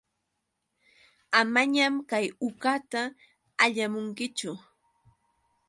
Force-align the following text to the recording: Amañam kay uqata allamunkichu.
Amañam 1.39 1.95
kay 2.09 2.27
uqata 2.47 3.01
allamunkichu. 3.63 4.51